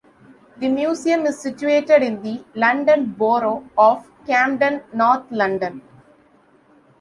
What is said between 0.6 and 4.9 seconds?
museum is situated in the London Borough of Camden,